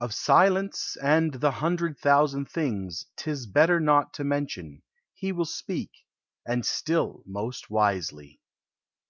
[0.00, 4.80] Of silence, and the hundred thousand things 'T is better not to mention,
[5.12, 5.90] he will speak,
[6.46, 8.40] And still most wisely.